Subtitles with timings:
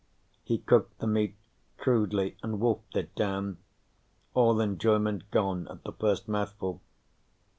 [0.43, 1.35] He cooked the meat
[1.77, 3.59] crudely and wolfed it down,
[4.33, 6.81] all enjoyment gone at the first mouthful.